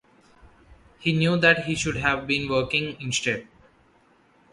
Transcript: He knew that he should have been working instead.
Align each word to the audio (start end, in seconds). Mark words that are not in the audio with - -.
He 0.97 1.13
knew 1.13 1.37
that 1.37 1.65
he 1.65 1.75
should 1.75 1.97
have 1.97 2.25
been 2.25 2.49
working 2.49 2.99
instead. 2.99 3.47